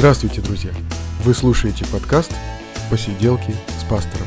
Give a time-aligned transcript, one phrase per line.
[0.00, 0.70] Здравствуйте, друзья!
[1.24, 2.32] Вы слушаете подкаст
[2.88, 4.26] «Посиделки с пастором».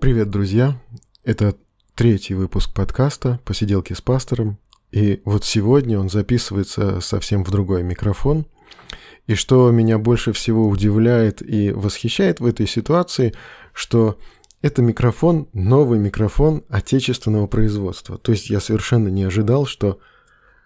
[0.00, 0.80] Привет, друзья!
[1.22, 1.54] Это
[1.94, 4.58] третий выпуск подкаста «Посиделки с пастором».
[4.90, 8.46] И вот сегодня он записывается совсем в другой микрофон.
[9.26, 13.34] И что меня больше всего удивляет и восхищает в этой ситуации,
[13.74, 14.16] что
[14.62, 18.16] это микрофон, новый микрофон отечественного производства.
[18.16, 19.98] То есть я совершенно не ожидал, что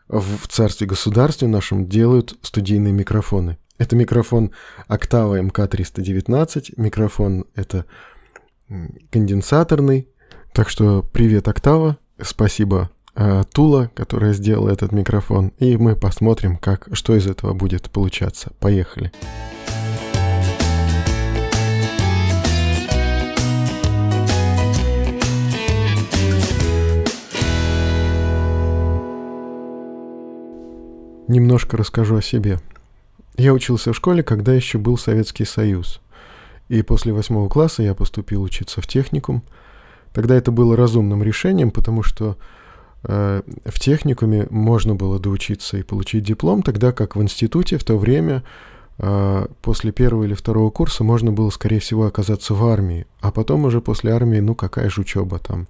[0.09, 3.59] в царстве государстве нашем делают студийные микрофоны.
[3.79, 4.53] Это микрофон
[4.89, 7.87] Octava MK319, микрофон это
[9.11, 10.09] конденсаторный.
[10.53, 16.89] Так что привет, Octava, спасибо э, Тула, которая сделала этот микрофон, и мы посмотрим, как,
[16.93, 18.53] что из этого будет получаться.
[18.61, 19.11] Поехали.
[19.11, 19.56] Поехали.
[31.29, 32.61] Немножко расскажу о себе.
[33.37, 36.01] Я учился в школе, когда еще был Советский Союз.
[36.69, 39.43] И после восьмого класса я поступил учиться в техникум.
[40.13, 42.37] Тогда это было разумным решением, потому что
[43.03, 47.99] э, в техникуме можно было доучиться и получить диплом, тогда как в институте в то
[47.99, 48.45] время
[48.99, 53.65] э, после первого или второго курса можно было, скорее всего, оказаться в армии, а потом
[53.65, 55.67] уже после армии, ну какая же учеба там.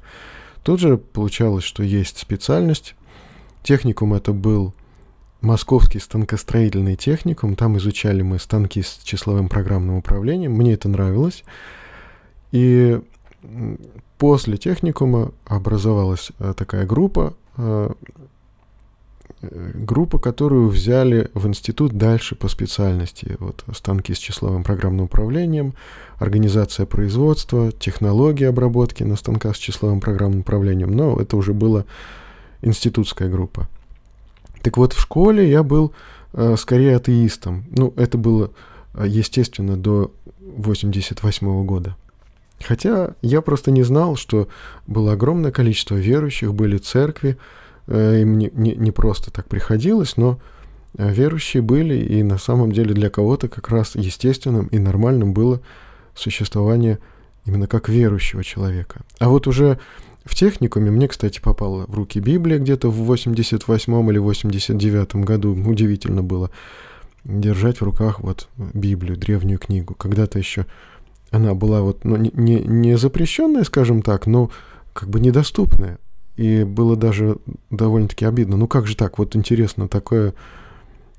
[0.62, 2.94] Тут же получалось, что есть специальность.
[3.62, 4.74] Техникум это был
[5.40, 7.56] Московский станкостроительный техникум.
[7.56, 10.52] Там изучали мы станки с числовым программным управлением.
[10.52, 11.44] Мне это нравилось.
[12.52, 13.00] И
[14.18, 17.90] после техникума образовалась э, такая группа, э,
[19.42, 23.36] группа, которую взяли в институт дальше по специальности.
[23.38, 25.74] Вот станки с числовым программным управлением,
[26.18, 30.92] организация производства, технологии обработки на станках с числовым программным управлением.
[30.92, 31.84] Но это уже была
[32.62, 33.68] институтская группа.
[34.66, 35.92] Так вот, в школе я был
[36.32, 37.66] э, скорее атеистом.
[37.70, 38.50] Ну, это было,
[38.94, 40.10] э, естественно, до
[40.40, 41.94] 88 года.
[42.64, 44.48] Хотя я просто не знал, что
[44.88, 47.38] было огромное количество верующих, были церкви,
[47.86, 50.40] э, им не, не, не просто так приходилось, но
[50.98, 55.60] э, верующие были, и на самом деле для кого-то как раз естественным и нормальным было
[56.16, 56.98] существование
[57.46, 59.02] именно как верующего человека.
[59.18, 59.78] А вот уже
[60.24, 65.52] в техникуме мне, кстати, попала в руки Библия где-то в 88 или 89 году.
[65.54, 66.50] Удивительно было
[67.24, 69.94] держать в руках вот Библию, древнюю книгу.
[69.94, 70.66] Когда-то еще
[71.30, 74.50] она была вот ну, не, не запрещенная, скажем так, но
[74.92, 75.98] как бы недоступная.
[76.36, 77.38] И было даже
[77.70, 78.56] довольно-таки обидно.
[78.56, 79.18] Ну как же так?
[79.18, 80.34] Вот интересно, такое,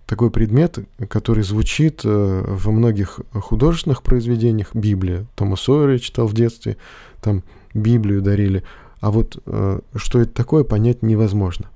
[0.08, 0.80] такой предмет,
[1.10, 5.26] который звучит э, во многих художественных произведениях, Библия.
[5.36, 6.78] Тома Сойера читал в детстве,
[7.22, 8.64] там Библию дарили.
[9.02, 11.70] А вот э, что это такое, понять невозможно.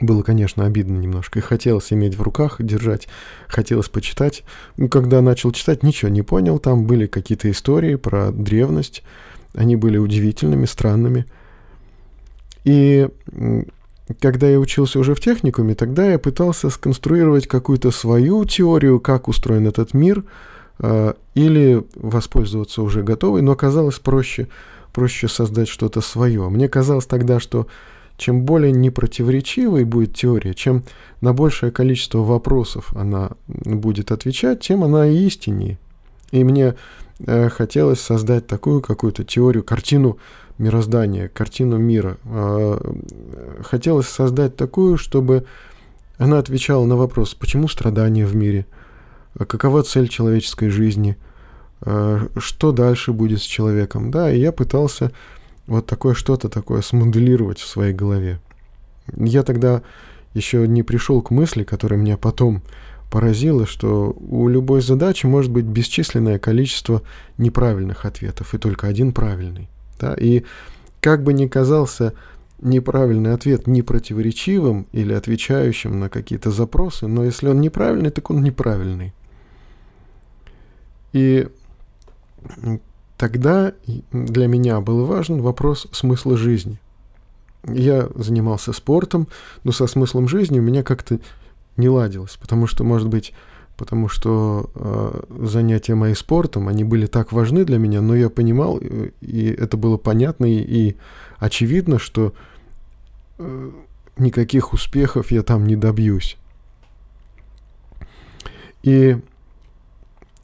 [0.00, 1.38] Было, конечно, обидно немножко.
[1.38, 3.08] И хотелось иметь в руках, держать,
[3.48, 4.44] хотелось почитать.
[4.76, 6.58] Ну, когда начал читать, ничего не понял.
[6.58, 9.02] Там были какие-то истории про древность.
[9.54, 11.26] Они были удивительными, странными.
[12.64, 13.08] И
[14.20, 19.66] когда я учился уже в техникуме, тогда я пытался сконструировать какую-то свою теорию, как устроен
[19.66, 20.24] этот мир,
[20.78, 24.48] э, или воспользоваться уже готовой, но оказалось проще
[24.92, 26.48] проще создать что-то свое.
[26.48, 27.66] Мне казалось тогда, что
[28.16, 30.84] чем более непротиворечивой будет теория, чем
[31.20, 35.78] на большее количество вопросов она будет отвечать, тем она истиннее.
[36.30, 36.74] И мне
[37.26, 40.18] хотелось создать такую какую-то теорию, картину
[40.58, 42.18] мироздания, картину мира.
[42.24, 42.78] Э,
[43.62, 45.44] хотелось создать такую, чтобы
[46.18, 48.66] она отвечала на вопрос, почему страдания в мире,
[49.36, 51.16] какова цель человеческой жизни–
[51.84, 55.10] Э, что дальше будет с человеком, да, и я пытался
[55.66, 58.38] вот такое что-то такое смоделировать в своей голове.
[59.16, 59.82] Я тогда
[60.32, 62.62] еще не пришел к мысли, которая меня потом
[63.12, 67.02] поразила, что у любой задачи может быть бесчисленное количество
[67.36, 69.68] неправильных ответов и только один правильный.
[70.00, 70.14] Да?
[70.14, 70.44] И
[71.02, 72.14] как бы ни казался
[72.62, 79.12] неправильный ответ непротиворечивым или отвечающим на какие-то запросы, но если он неправильный, так он неправильный.
[81.12, 81.48] И
[83.18, 83.74] тогда
[84.10, 86.78] для меня был важен вопрос смысла жизни.
[87.68, 89.28] Я занимался спортом,
[89.64, 91.20] но со смыслом жизни у меня как-то
[91.76, 93.32] не ладилось, потому что, может быть,
[93.76, 98.78] потому что э, занятия мои спортом, они были так важны для меня, но я понимал,
[98.78, 100.96] и это было понятно и, и
[101.38, 102.34] очевидно, что
[103.38, 103.70] э,
[104.18, 106.36] никаких успехов я там не добьюсь.
[108.82, 109.18] И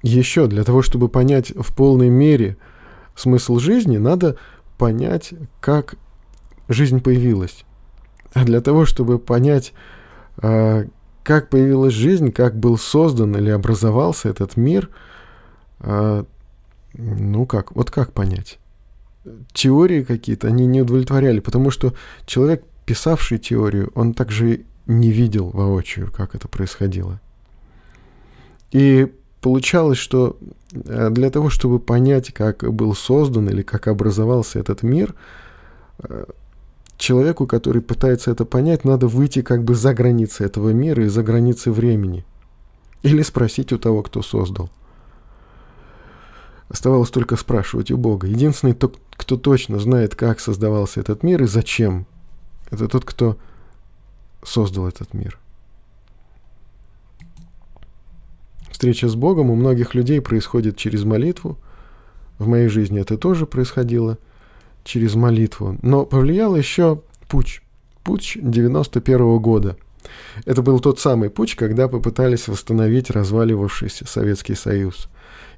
[0.02, 2.56] еще для того, чтобы понять в полной мере
[3.16, 4.36] смысл жизни, надо
[4.78, 5.96] понять, как
[6.68, 7.64] жизнь появилась,
[8.32, 9.72] а для того, чтобы понять,
[10.36, 10.86] а,
[11.22, 14.90] как появилась жизнь, как был создан или образовался этот мир,
[15.80, 16.24] а,
[16.94, 18.58] ну как, вот как понять?
[19.52, 21.94] Теории какие-то, они не удовлетворяли, потому что
[22.26, 27.20] человек, писавший теорию, он также не видел воочию, как это происходило.
[28.70, 30.38] И получалось, что
[30.72, 35.14] э, для того, чтобы понять, как был создан или как образовался этот мир,
[36.00, 36.24] э,
[36.98, 41.22] человеку, который пытается это понять, надо выйти как бы за границы этого мира и за
[41.22, 42.26] границы времени.
[43.02, 44.68] Или спросить у того, кто создал.
[46.68, 48.26] Оставалось только спрашивать у Бога.
[48.26, 52.06] Единственный, кто точно знает, как создавался этот мир и зачем,
[52.70, 53.38] это тот, кто
[54.42, 55.38] создал этот мир.
[58.70, 61.56] Встреча с Богом у многих людей происходит через молитву.
[62.38, 64.18] В моей жизни это тоже происходило
[64.84, 65.78] через молитву.
[65.82, 67.62] Но повлиял еще путь.
[68.04, 69.76] Путь 91 -го года.
[70.44, 75.08] Это был тот самый путь, когда попытались восстановить разваливавшийся Советский Союз.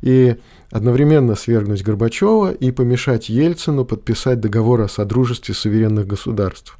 [0.00, 0.36] И
[0.70, 6.78] одновременно свергнуть Горбачева и помешать Ельцину подписать договор о содружестве суверенных государств.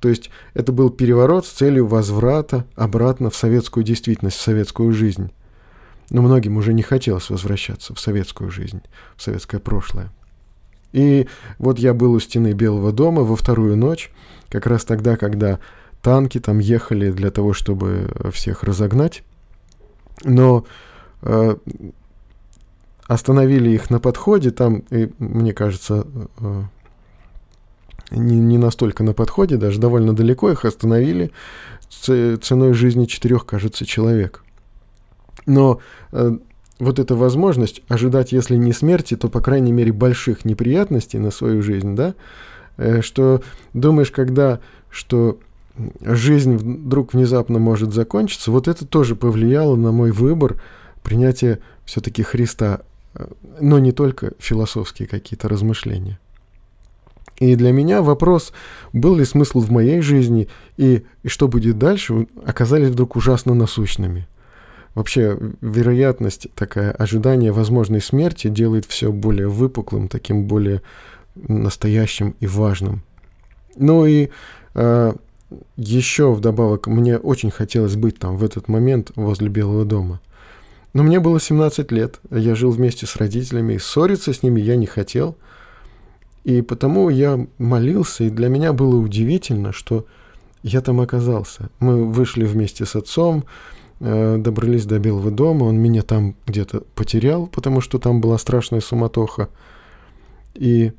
[0.00, 5.30] То есть это был переворот с целью возврата обратно в советскую действительность, в советскую жизнь.
[6.10, 8.82] Но многим уже не хотелось возвращаться в советскую жизнь,
[9.16, 10.12] в советское прошлое.
[10.94, 11.26] И
[11.58, 14.12] вот я был у стены Белого дома во вторую ночь,
[14.48, 15.58] как раз тогда, когда
[16.02, 19.24] танки там ехали для того, чтобы всех разогнать.
[20.22, 20.64] Но
[21.22, 21.56] э,
[23.08, 26.06] остановили их на подходе, там, и, мне кажется,
[26.38, 26.62] э,
[28.12, 31.32] не, не настолько на подходе, даже довольно далеко их остановили
[31.90, 34.44] ценой жизни четырех, кажется, человек.
[35.44, 35.80] Но
[36.12, 36.38] э,
[36.78, 41.62] вот эта возможность ожидать, если не смерти, то, по крайней мере, больших неприятностей на свою
[41.62, 42.14] жизнь, да,
[42.76, 43.42] э, что
[43.72, 44.60] думаешь, когда,
[44.90, 45.38] что
[46.00, 50.60] жизнь вдруг внезапно может закончиться, вот это тоже повлияло на мой выбор
[51.02, 52.80] принятия все-таки Христа,
[53.14, 53.26] э,
[53.60, 56.18] но не только философские какие-то размышления.
[57.38, 58.52] И для меня вопрос,
[58.92, 64.26] был ли смысл в моей жизни и, и что будет дальше, оказались вдруг ужасно насущными–
[64.94, 70.82] Вообще, вероятность, такая ожидание возможной смерти делает все более выпуклым, таким более
[71.34, 73.02] настоящим и важным.
[73.76, 74.30] Ну и
[74.74, 75.12] э,
[75.76, 80.20] еще вдобавок, мне очень хотелось быть там в этот момент возле Белого дома.
[80.92, 84.76] Но мне было 17 лет, я жил вместе с родителями, и ссориться с ними я
[84.76, 85.36] не хотел.
[86.44, 90.06] И потому я молился, и для меня было удивительно, что
[90.62, 91.68] я там оказался.
[91.80, 93.44] Мы вышли вместе с отцом,
[94.00, 99.48] добрались до Белого дома, он меня там где-то потерял, потому что там была страшная суматоха.
[100.54, 100.92] И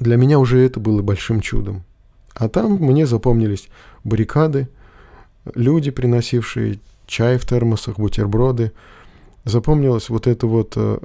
[0.00, 1.84] для меня уже это было большим чудом.
[2.34, 3.68] А там мне запомнились
[4.02, 4.68] баррикады,
[5.54, 8.72] люди, приносившие чай в термосах, бутерброды.
[9.44, 10.98] Запомнилось вот это вот э,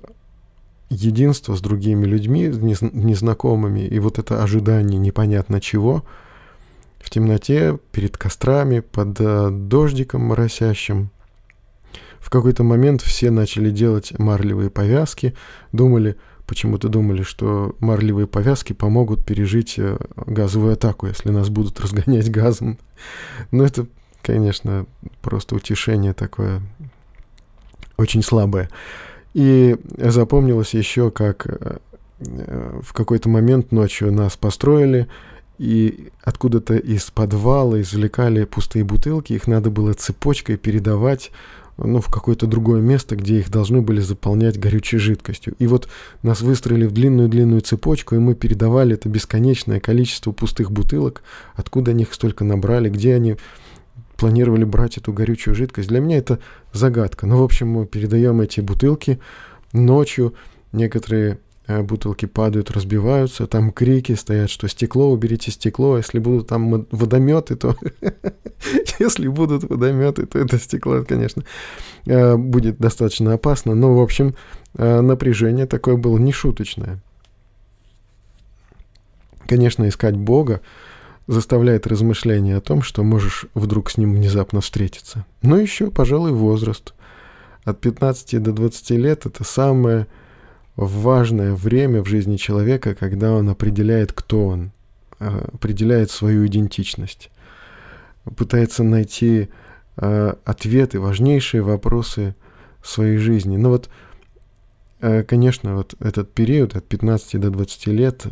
[0.89, 6.03] единство с другими людьми, незнакомыми, и вот это ожидание непонятно чего–
[6.99, 11.09] в темноте, перед кострами, под э, дождиком моросящим.
[12.19, 15.33] В какой-то момент все начали делать марлевые повязки,
[15.71, 22.29] думали, почему-то думали, что марлевые повязки помогут пережить э, газовую атаку, если нас будут разгонять
[22.29, 22.77] газом.
[23.51, 23.87] Но это,
[24.21, 24.85] конечно,
[25.21, 26.61] просто утешение такое
[27.97, 28.69] очень слабое.
[29.33, 31.77] И запомнилось еще, как э,
[32.19, 35.07] в какой-то момент ночью нас построили,
[35.59, 41.31] и откуда-то из подвала извлекали пустые бутылки, их надо было цепочкой передавать
[41.77, 45.55] ну, в какое-то другое место, где их должны были заполнять горючей жидкостью.
[45.59, 45.89] И вот
[46.23, 51.23] нас выстроили в длинную-длинную цепочку, и мы передавали это бесконечное количество пустых бутылок,
[51.55, 53.35] откуда они их столько набрали, где они
[54.15, 55.89] планировали брать эту горючую жидкость.
[55.89, 56.39] Для меня это
[56.71, 57.25] загадка.
[57.25, 59.19] Ну, в общем, мы передаем эти бутылки
[59.73, 60.33] ночью.
[60.71, 61.39] Некоторые
[61.69, 67.75] бутылки падают, разбиваются, там крики стоят, что стекло, уберите стекло, если будут там водометы, то
[68.99, 71.43] если будут водометы, то это стекло, конечно,
[72.05, 74.35] э, будет достаточно опасно, но, в общем,
[74.75, 76.99] э, напряжение такое было нешуточное.
[79.47, 80.61] Конечно, искать Бога
[81.27, 85.25] заставляет размышления о том, что можешь вдруг с ним внезапно встретиться.
[85.43, 86.93] Но еще, пожалуй, возраст.
[87.63, 90.07] От 15 до 20 лет это самое
[90.85, 94.71] важное время в жизни человека, когда он определяет, кто он,
[95.19, 97.31] э, определяет свою идентичность,
[98.37, 99.49] пытается найти
[99.97, 102.35] э, ответы, важнейшие вопросы
[102.81, 103.57] своей жизни.
[103.57, 103.89] Но вот
[105.01, 108.25] э, конечно, вот этот период от 15 до 20 лет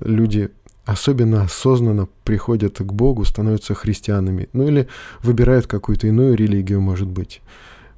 [0.00, 0.50] люди
[0.84, 4.88] особенно осознанно приходят к Богу, становятся христианами, ну или
[5.22, 7.40] выбирают какую-то иную религию, может быть.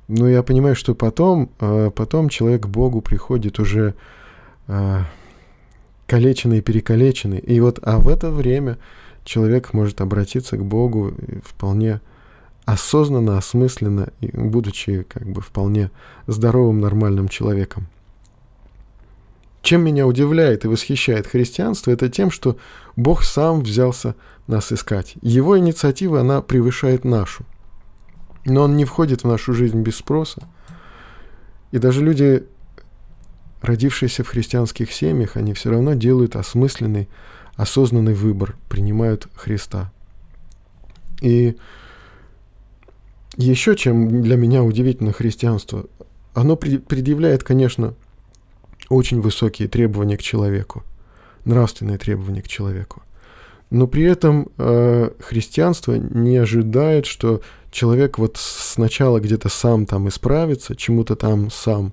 [0.08, 3.94] Но я понимаю, что потом, э, потом человек к Богу приходит уже
[6.06, 7.38] калеченный и перекалеченный.
[7.38, 8.78] И вот, а в это время
[9.24, 12.00] человек может обратиться к Богу вполне
[12.64, 15.90] осознанно, осмысленно, будучи как бы вполне
[16.26, 17.86] здоровым, нормальным человеком.
[19.62, 22.56] Чем меня удивляет и восхищает христианство, это тем, что
[22.96, 24.14] Бог сам взялся
[24.46, 25.14] нас искать.
[25.22, 27.44] Его инициатива, она превышает нашу.
[28.46, 30.42] Но Он не входит в нашу жизнь без спроса.
[31.72, 32.44] И даже люди,
[33.60, 37.08] родившиеся в христианских семьях, они все равно делают осмысленный,
[37.56, 39.92] осознанный выбор, принимают Христа.
[41.20, 41.56] И
[43.36, 45.86] еще чем для меня удивительно христианство,
[46.32, 47.94] оно предъявляет, конечно,
[48.88, 50.84] очень высокие требования к человеку,
[51.44, 53.02] нравственные требования к человеку.
[53.70, 60.76] Но при этом э, христианство не ожидает, что человек вот сначала где-то сам там исправится,
[60.76, 61.92] чему-то там сам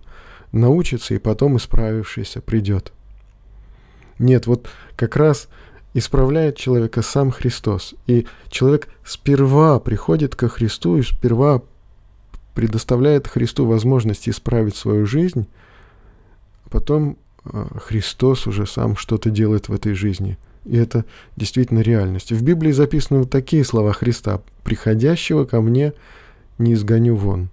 [0.51, 2.94] научится, и потом исправившийся придет.
[4.20, 5.50] Нет, вот как раз
[5.94, 7.96] исправляет человека сам Христос.
[8.08, 11.62] И человек сперва приходит ко Христу и сперва
[12.53, 15.48] предоставляет Христу возможность исправить свою жизнь,
[16.70, 20.38] потом а, Христос уже сам что-то делает в этой жизни.
[20.65, 21.05] И это
[21.36, 22.32] действительно реальность.
[22.32, 24.41] В Библии записаны вот такие слова Христа.
[24.63, 25.93] «Приходящего ко мне
[26.58, 27.50] не изгоню вон».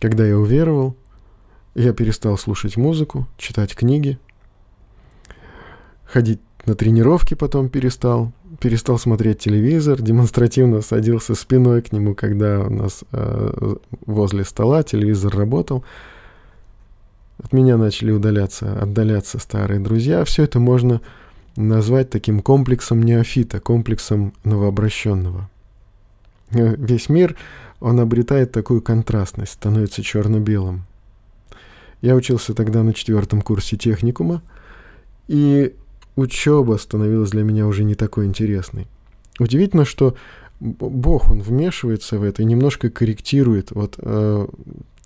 [0.00, 0.96] Когда я уверовал,
[1.74, 4.18] я перестал слушать музыку, читать книги,
[6.04, 12.70] ходить на тренировки потом перестал, перестал смотреть телевизор, демонстративно садился спиной к нему, когда у
[12.70, 13.74] нас э,
[14.06, 15.84] возле стола телевизор работал.
[17.42, 20.24] От меня начали удаляться, отдаляться старые друзья.
[20.24, 21.00] Все это можно
[21.56, 25.50] назвать таким комплексом неофита, комплексом новообращенного.
[26.50, 27.36] Э, весь мир,
[27.80, 30.84] он обретает такую контрастность, становится черно-белым.
[32.00, 34.42] Я учился тогда на четвертом курсе техникума,
[35.28, 35.74] и
[36.16, 38.86] учеба становилась для меня уже не такой интересной.
[39.38, 40.16] Удивительно, что
[40.60, 44.46] Бог, Он вмешивается в это и немножко корректирует вот э,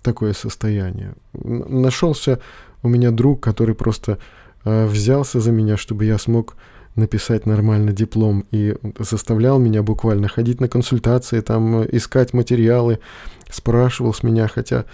[0.01, 1.13] такое состояние.
[1.33, 2.39] Нашелся
[2.83, 4.19] у меня друг, который просто
[4.63, 6.55] э, взялся за меня, чтобы я смог
[6.95, 12.99] написать нормально диплом и заставлял меня буквально ходить на консультации, там искать материалы,
[13.49, 14.85] спрашивал с меня, хотя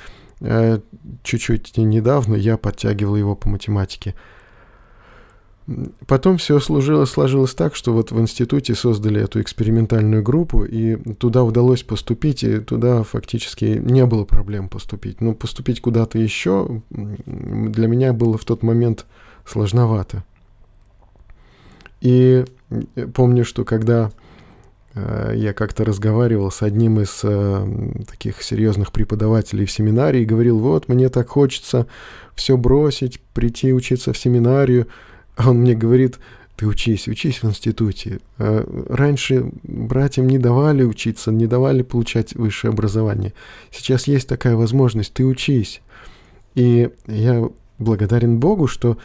[0.42, 0.80] э,
[1.24, 4.16] чуть-чуть недавно я подтягивал его по математике.
[6.08, 11.44] Потом все служило, сложилось так, что вот в институте создали эту экспериментальную группу, и туда
[11.44, 15.22] удалось поступить, и туда фактически не было проблем поступить.
[15.22, 19.06] Но поступить куда-то еще для меня было в тот момент
[19.46, 20.26] сложновато.
[22.02, 22.44] И
[23.14, 24.12] помню, что когда
[24.94, 30.60] э, я как-то разговаривал с одним из э, таких серьезных преподавателей в семинарии и говорил,
[30.60, 31.88] вот, мне так хочется
[32.36, 34.88] все бросить, прийти учиться в семинарию,
[35.36, 36.20] а он мне говорит,
[36.56, 38.20] ты учись, учись в институте.
[38.38, 43.34] А раньше братьям не давали учиться, не давали получать высшее образование.
[43.72, 45.82] Сейчас есть такая возможность, ты учись.
[46.54, 47.50] И я
[47.80, 48.98] благодарен Богу, что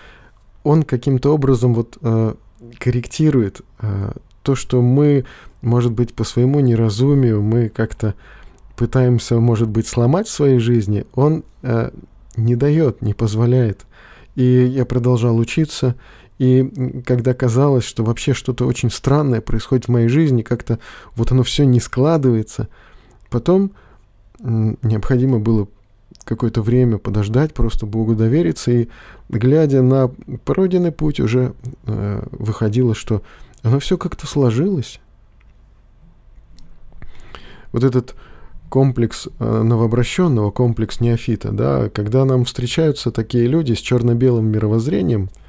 [0.62, 2.34] Он каким-то образом вот э,
[2.78, 3.62] корректирует
[4.42, 5.24] то, что мы,
[5.62, 8.14] может быть, по своему неразумию, мы как-то
[8.76, 11.44] пытаемся, может быть, сломать в своей жизни, Он
[12.36, 13.84] не дает, не позволяет.
[14.34, 15.96] И я продолжал учиться,
[16.38, 20.78] и когда казалось, что вообще что-то очень странное происходит в моей жизни, как-то
[21.16, 22.68] вот оно все не складывается,
[23.30, 23.72] потом
[24.40, 25.66] необходимо было
[26.24, 28.88] какое-то время подождать, просто Богу довериться, и
[29.28, 30.08] глядя на
[30.44, 31.54] пройденный путь, уже
[31.86, 33.22] э, выходило, что
[33.62, 35.00] оно все как-то сложилось.
[37.72, 38.14] Вот этот
[38.68, 45.30] комплекс э, новообращенного, комплекс неофита, да, когда нам встречаются такие люди с черно-белым мировоззрением–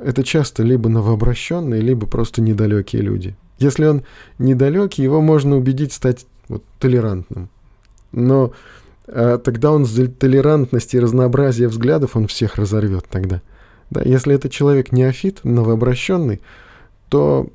[0.00, 3.36] это часто либо новообращенные, либо просто недалекие люди.
[3.58, 4.02] Если он
[4.38, 7.50] недалекий, его можно убедить стать вот, толерантным.
[8.12, 8.52] Но
[9.06, 13.42] а, тогда он за толерантность и разнообразие взглядов, он всех разорвет тогда.
[13.90, 16.40] Да, если это человек неофит, новообращенный,
[17.10, 17.48] то,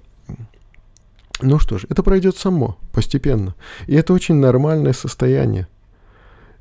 [1.42, 3.56] ну что ж, это пройдет само, постепенно.
[3.88, 5.68] И это очень нормальное состояние.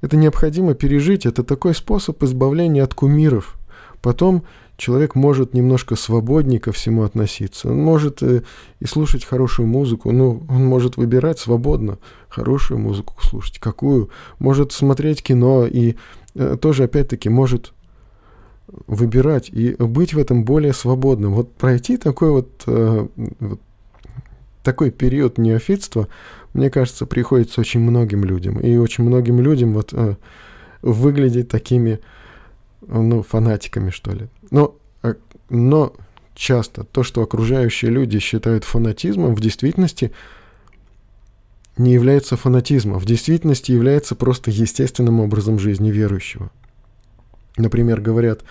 [0.01, 3.57] Это необходимо пережить, это такой способ избавления от кумиров–
[4.05, 4.43] Потом
[4.77, 7.71] человек может немножко свободнее ко всему относиться.
[7.71, 8.43] Он может э,
[8.79, 11.97] и слушать хорошую музыку, ну, он может выбирать свободно
[12.29, 14.11] хорошую музыку слушать, какую.
[14.39, 15.95] Может смотреть кино и
[16.35, 17.73] э, тоже, опять-таки, может
[18.87, 21.33] выбирать и быть в этом более свободным.
[21.33, 23.09] Вот пройти такой вот, э,
[23.41, 23.61] вот
[24.65, 26.09] такой период неофитства,
[26.53, 28.59] мне кажется, приходится очень многим людям.
[28.59, 30.17] И очень многим людям вот э,
[30.83, 32.01] выглядеть такими,
[32.87, 34.29] ну, фанатиками, что ли.
[34.51, 35.15] Но, э,
[35.51, 35.95] но
[36.35, 40.13] часто то, что окружающие люди считают фанатизмом, в действительности
[41.77, 46.51] не является фанатизмом, в действительности является просто естественным образом жизни верующего.
[47.57, 48.43] Например, говорят,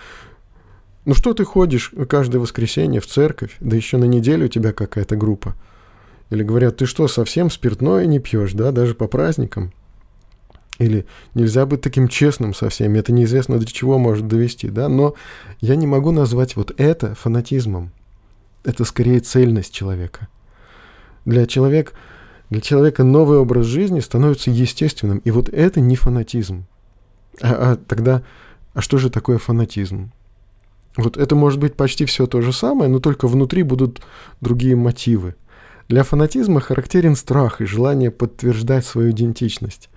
[1.04, 5.16] ну что ты ходишь каждое воскресенье в церковь, да еще на неделю у тебя какая-то
[5.16, 5.54] группа.
[6.34, 9.72] Или говорят, ты что, совсем спиртное не пьешь, да, даже по праздникам?
[10.80, 15.14] Или нельзя быть таким честным со всеми, это неизвестно до чего может довести, да, но
[15.60, 17.92] я не могу назвать вот это фанатизмом.
[18.64, 20.26] Это скорее цельность человека.
[21.24, 21.92] Для человека,
[22.50, 26.66] для человека новый образ жизни становится естественным, и вот это не фанатизм.
[27.40, 28.24] А, а тогда,
[28.72, 30.10] а что же такое фанатизм?
[30.96, 34.02] Вот это может быть почти все то же самое, но только внутри будут
[34.40, 35.36] другие мотивы.
[35.88, 39.90] Для фанатизма характерен страх и желание подтверждать свою идентичность.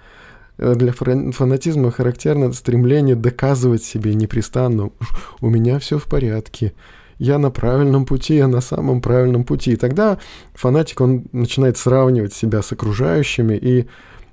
[0.58, 4.92] Э, для фанатизма характерно стремление доказывать себе непрестанно
[5.42, 6.74] «у меня все в порядке»,
[7.20, 9.72] я на правильном пути, я на самом правильном пути.
[9.72, 10.20] И тогда
[10.54, 13.88] фанатик, он начинает сравнивать себя с окружающими, и,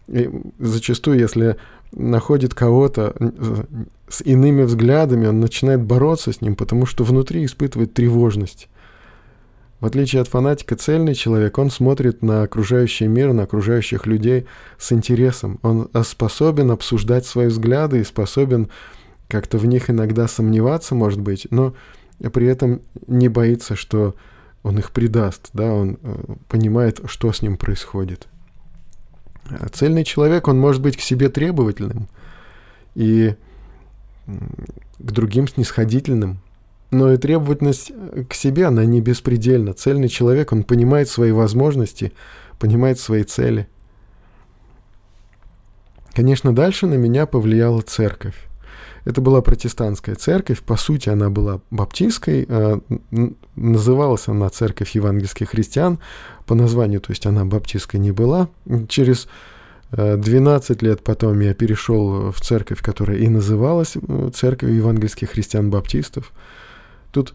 [0.09, 1.57] и зачастую, если
[1.93, 3.65] находит кого-то э,
[4.09, 8.69] с иными взглядами, он начинает бороться с ним, потому что внутри испытывает тревожность.
[9.85, 14.47] В отличие от фанатика, цельный человек, он смотрит на окружающий мир, на окружающих людей
[14.79, 15.59] с интересом.
[15.61, 18.71] Он способен обсуждать свои взгляды и способен
[19.29, 21.75] как-то в них иногда сомневаться, может быть, но
[22.33, 24.15] при этом не боится, что
[24.63, 28.27] он их предаст, да, он э, понимает, что с ним происходит.
[29.51, 32.09] А цельный человек, он может быть к себе требовательным
[32.95, 33.35] и
[34.27, 36.39] к другим снисходительным,
[36.95, 39.73] но и требовательность э, к себе, она не беспредельна.
[39.73, 42.13] Цельный человек, он понимает свои возможности,
[42.59, 43.69] понимает свои цели.
[46.13, 48.37] Конечно, дальше на меня повлияла церковь.
[49.05, 52.81] Это была протестантская церковь, по сути она была баптистской, э,
[53.57, 55.99] называлась она Церковь евангельских христиан
[56.47, 58.49] по названию, то есть она баптистской не была.
[58.89, 59.29] Через
[59.91, 66.33] 12 лет потом я перешел в церковь, которая и называлась э, Церковь евангельских христиан-баптистов.
[67.15, 67.33] Тут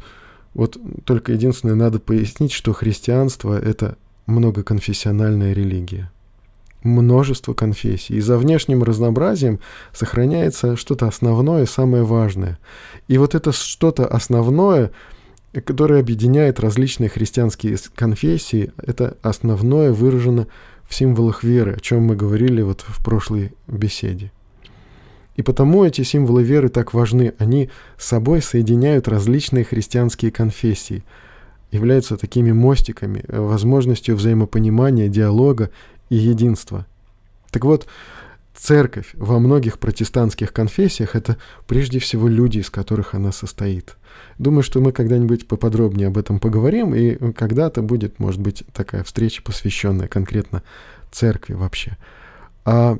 [0.53, 6.11] вот только единственное надо пояснить, что христианство— это многоконфессиональная религия.
[6.83, 8.15] Множество конфессий.
[8.15, 9.61] И за внешним разнообразием
[9.93, 12.59] сохраняется что-то основное, самое важное.
[13.07, 14.91] И вот это что-то основное,
[15.53, 20.47] которое объединяет различные христианские конфессии, это основное выражено
[20.89, 24.33] в символах веры, о чем мы говорили вот в прошлой беседе.
[25.39, 27.33] И потому эти символы веры так важны.
[27.37, 31.05] Они с собой соединяют различные христианские конфессии,
[31.71, 35.69] являются такими мостиками, э, возможностью взаимопонимания, диалога
[36.09, 36.85] и единства.
[37.51, 37.87] Так вот,
[38.53, 43.95] церковь во многих протестантских конфессиях– это прежде всего люди, из которых она состоит.
[44.39, 49.41] Думаю, что мы когда-нибудь поподробнее об этом поговорим, и когда-то будет, может быть, такая встреча,
[49.41, 50.63] посвященная конкретно
[51.13, 51.95] церкви вообще.
[52.65, 52.99] А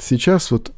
[0.00, 0.72] сейчас вот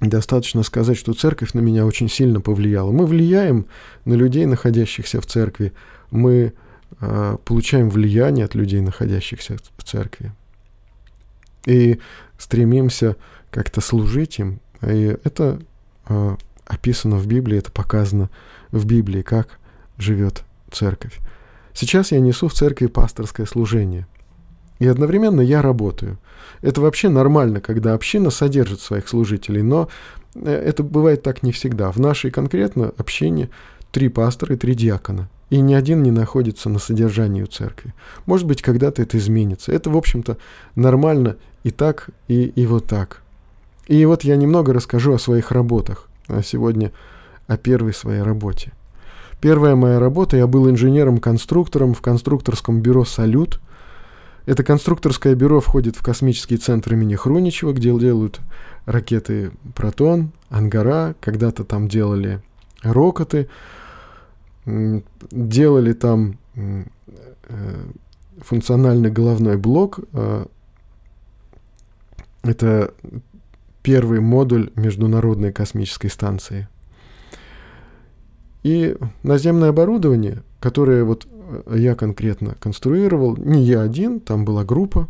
[0.00, 2.90] достаточно сказать, что церковь на меня очень сильно повлияла.
[2.90, 3.66] Мы влияем
[4.04, 5.72] на людей, находящихся в церкви.
[6.10, 6.52] Мы
[7.00, 10.32] э, получаем влияние от людей, находящихся в церкви.
[11.66, 11.98] И
[12.38, 13.16] стремимся
[13.50, 14.60] как-то служить им.
[14.82, 15.60] И это
[16.08, 18.30] э, описано в Библии, это показано
[18.70, 19.58] в Библии, как
[19.98, 21.18] живет церковь.
[21.72, 24.06] Сейчас я несу в церкви пасторское служение.
[24.78, 26.18] И одновременно я работаю.
[26.62, 29.88] Это вообще нормально, когда община содержит своих служителей, но
[30.34, 31.90] э, это бывает так не всегда.
[31.92, 33.50] В нашей конкретно общине
[33.92, 35.28] три пастора и три диакона.
[35.50, 37.94] И ни один не находится на содержании у церкви.
[38.26, 39.72] Может быть, когда-то это изменится.
[39.72, 40.38] Это, в общем-то,
[40.74, 43.22] нормально и так, и, и вот так.
[43.86, 46.08] И вот я немного расскажу о своих работах.
[46.26, 46.90] А сегодня
[47.46, 48.72] о первой своей работе.
[49.40, 53.60] Первая моя работа, я был инженером-конструктором в конструкторском бюро «Салют»,
[54.46, 58.40] это конструкторское бюро входит в космический центр имени Хруничева, где делают
[58.84, 62.42] ракеты «Протон», «Ангара», когда-то там делали
[62.82, 63.48] рокоты,
[64.66, 66.84] делали там э,
[68.40, 70.00] функциональный головной блок.
[70.12, 70.46] Э,
[72.42, 72.92] это
[73.82, 76.68] первый модуль Международной космической станции.
[78.62, 81.26] И наземное оборудование, которое вот
[81.72, 85.08] я конкретно конструировал, не я один, там была группа,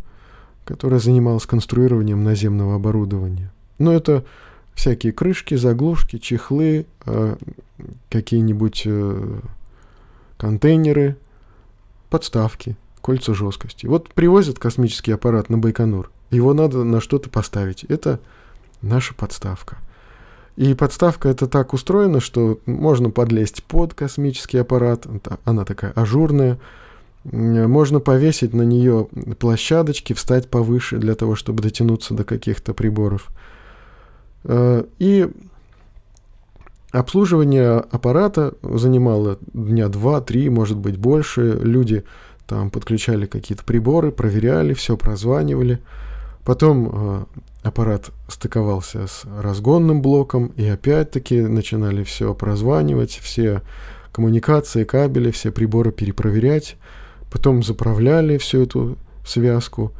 [0.64, 3.52] которая занималась конструированием наземного оборудования.
[3.78, 4.24] Но это
[4.74, 7.36] всякие крышки, заглушки, чехлы, э,
[8.10, 9.40] какие-нибудь э,
[10.36, 11.16] контейнеры,
[12.10, 13.86] подставки, кольца жесткости.
[13.86, 17.84] Вот привозят космический аппарат на Байконур, его надо на что-то поставить.
[17.84, 18.20] Это
[18.82, 19.78] наша подставка.
[20.56, 25.06] И подставка это так устроена, что можно подлезть под космический аппарат,
[25.44, 26.58] она такая ажурная,
[27.24, 33.30] можно повесить на нее площадочки, встать повыше для того, чтобы дотянуться до каких-то приборов.
[34.44, 35.28] Э, и
[36.92, 41.58] обслуживание аппарата занимало дня два-три, может быть, больше.
[41.62, 42.04] Люди
[42.46, 45.80] там подключали какие-то приборы, проверяли, все прозванивали.
[46.44, 47.24] Потом э,
[47.64, 53.62] аппарат стыковался с разгонным блоком, и опять-таки начинали все прозванивать, все
[54.12, 56.76] коммуникации, кабели, все приборы перепроверять.
[57.32, 59.92] Потом заправляли всю эту связку,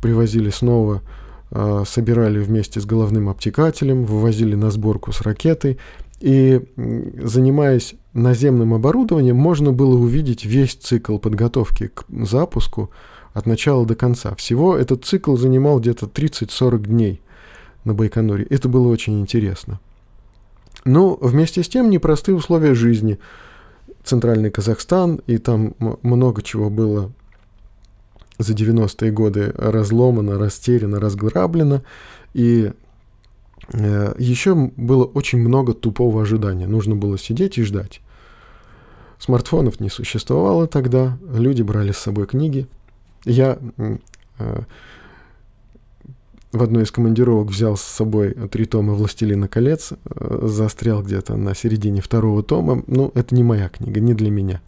[0.00, 1.02] привозили снова,
[1.50, 5.78] э, собирали вместе с головным обтекателем, вывозили на сборку с ракетой.
[6.20, 12.90] И занимаясь наземным оборудованием, можно было увидеть весь цикл подготовки к запуску–
[13.32, 14.34] от начала до конца.
[14.34, 17.20] Всего этот цикл занимал где-то 30-40 дней
[17.84, 18.46] на Байконуре.
[18.50, 19.80] Это было очень интересно.
[20.84, 23.18] Но вместе с тем непростые условия жизни.
[24.02, 27.12] Центральный Казахстан, и там много чего было
[28.38, 31.82] за 90-е годы разломано, растеряно, разграблено.
[32.32, 32.72] И
[33.72, 36.66] э, еще было очень много тупого ожидания.
[36.66, 38.00] Нужно было сидеть и ждать.
[39.18, 42.66] Смартфонов не существовало тогда, люди брали с собой книги–
[43.24, 43.58] я
[44.38, 44.60] э,
[46.52, 51.54] в одной из командировок взял с собой три тома «Властелина колец», э, застрял где-то на
[51.54, 52.82] середине второго тома.
[52.86, 54.60] Ну, это не моя книга, не для меня.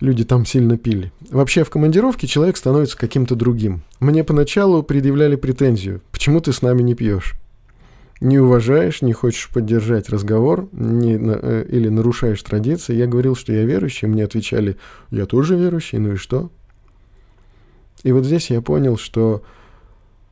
[0.00, 1.12] Люди там сильно пили.
[1.30, 3.82] Вообще, в командировке человек становится каким-то другим.
[4.00, 6.02] Мне поначалу предъявляли претензию.
[6.12, 7.34] Почему ты с нами не пьешь?
[8.20, 12.94] Не уважаешь, не хочешь поддержать разговор не, э, или нарушаешь традиции.
[12.94, 14.08] Я говорил, что я верующий.
[14.08, 14.76] Мне отвечали,
[15.10, 16.50] я тоже верующий, ну и что?
[18.02, 19.42] И вот здесь я понял, что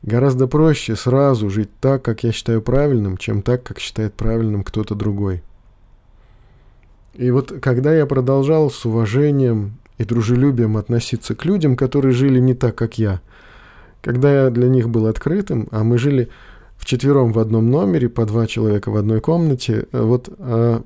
[0.03, 4.95] гораздо проще сразу жить так, как я считаю правильным, чем так, как считает правильным кто-то
[4.95, 5.43] другой.
[7.13, 12.53] И вот когда я продолжал с уважением и дружелюбием относиться к людям, которые жили не
[12.53, 13.21] так, как я,
[14.01, 16.29] когда я для них был открытым, а мы жили
[16.77, 20.83] вчетвером в одном номере, по два человека в одной комнате, вот а,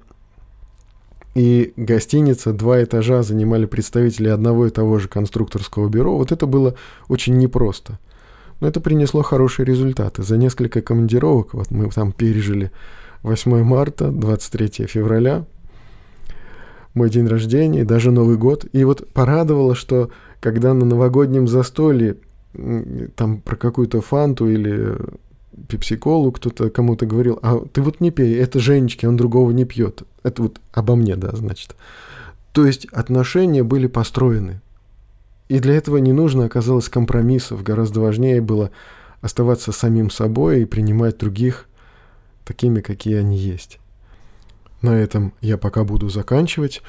[1.34, 6.18] и гостиница, два этажа занимали представители одного и того же конструкторского бюро.
[6.18, 6.76] Вот это было
[7.08, 8.00] очень непросто.
[8.60, 10.24] Но это принесло хорошие результаты.
[10.24, 12.72] За несколько командировок, вот мы там пережили
[13.24, 15.46] 8 марта, 23 февраля,
[16.94, 18.66] мой день рождения, даже Новый год.
[18.74, 22.18] И вот порадовало, что когда на новогоднем застолье
[23.16, 24.98] там про какую-то фанту или
[25.68, 30.04] пепсиколу кто-то кому-то говорил, а ты вот не пей, это Женечки, он другого не пьет.
[30.24, 31.76] Это вот обо мне, да, значит.
[32.54, 34.62] То есть отношения были построены.
[35.50, 37.64] И для этого не нужно оказалось компромиссов.
[37.64, 38.72] Гораздо важнее было
[39.22, 41.68] оставаться самим собой и принимать других
[42.46, 43.80] такими, какие они есть.
[44.82, 46.82] На этом я пока буду заканчивать.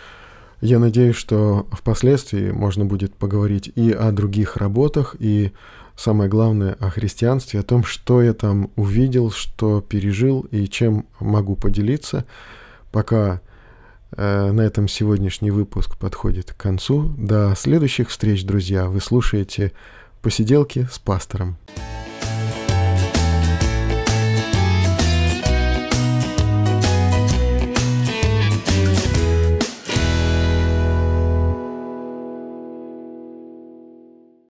[0.61, 5.53] Я надеюсь, что впоследствии можно будет поговорить и о других работах, и
[5.97, 11.57] самое главное о христианстве, о том, что я там увидел, что пережил и чем могу
[11.57, 12.25] поделиться.
[12.91, 13.41] Пока
[14.17, 17.15] э, на этом сегодняшний выпуск подходит к концу.
[17.17, 18.87] До следующих встреч, друзья.
[18.87, 19.73] Вы слушаете
[20.21, 21.57] «Посиделки с пастором».